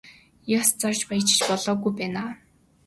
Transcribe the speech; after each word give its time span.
Яс 0.59 0.69
зарж 0.81 1.01
баяжих 1.11 1.41
болоогүй 1.49 1.91
байна 1.99 2.19
аа. 2.29 2.33